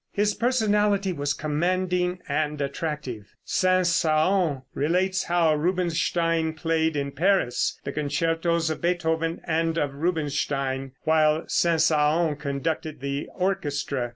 [0.11, 3.35] His personality was commanding and attractive.
[3.45, 10.93] Saint Saëns relates how Rubinstein played in Paris the concertos of Beethoven and of Rubinstein,
[11.03, 14.09] while Saint Saëns conducted the orchestra.